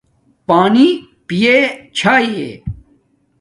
پݳنݵ 0.47 0.87
پیݺ 1.27 1.57
چھݳئݺ؟ 1.97 2.49